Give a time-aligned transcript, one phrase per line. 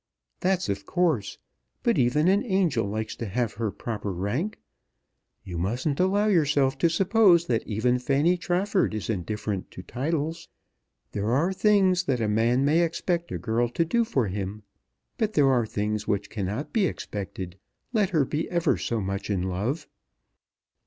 [0.39, 1.37] "That's of course.
[1.83, 4.57] But even an angel likes to have her proper rank.
[5.43, 10.49] You mustn't allow yourself to suppose that even Fanny Trafford is indifferent to titles.
[11.11, 14.63] There are things that a man may expect a girl to do for him,
[15.19, 17.59] but there are things which cannot be expected,
[17.93, 19.87] let her be ever so much in love.